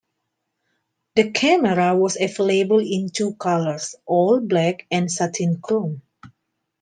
[1.15, 6.01] The camera was available in two colours: all black and satin chrome.